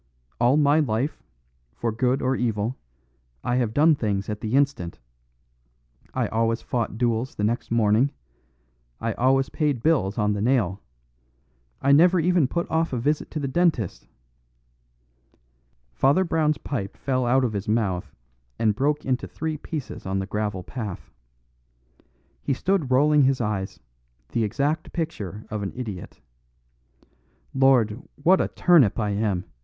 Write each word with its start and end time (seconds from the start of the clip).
All 0.39 0.57
my 0.57 0.79
life, 0.79 1.21
for 1.75 1.91
good 1.91 2.23
or 2.23 2.35
evil, 2.35 2.75
I 3.43 3.57
have 3.57 3.71
done 3.71 3.93
things 3.93 4.29
at 4.29 4.41
the 4.41 4.55
instant; 4.55 4.97
I 6.11 6.25
always 6.29 6.63
fought 6.63 6.97
duels 6.97 7.35
the 7.35 7.43
next 7.43 7.69
morning; 7.69 8.09
I 8.99 9.13
always 9.13 9.49
paid 9.49 9.83
bills 9.83 10.17
on 10.17 10.33
the 10.33 10.41
nail; 10.41 10.81
I 11.83 11.91
never 11.91 12.19
even 12.19 12.47
put 12.47 12.67
off 12.71 12.93
a 12.93 12.97
visit 12.97 13.29
to 13.29 13.39
the 13.39 13.47
dentist" 13.47 14.07
Father 16.01 16.23
Brown's 16.23 16.57
pipe 16.57 16.97
fell 16.97 17.27
out 17.27 17.43
of 17.43 17.53
his 17.53 17.67
mouth 17.67 18.11
and 18.57 18.73
broke 18.73 19.05
into 19.05 19.27
three 19.27 19.55
pieces 19.55 20.07
on 20.07 20.17
the 20.17 20.25
gravel 20.25 20.63
path. 20.63 21.11
He 22.41 22.53
stood 22.55 22.89
rolling 22.89 23.21
his 23.21 23.39
eyes, 23.39 23.79
the 24.29 24.43
exact 24.43 24.93
picture 24.93 25.45
of 25.51 25.61
an 25.61 25.71
idiot. 25.75 26.21
"Lord, 27.53 28.01
what 28.15 28.41
a 28.41 28.47
turnip 28.47 28.97
I 28.99 29.11
am!" 29.11 29.45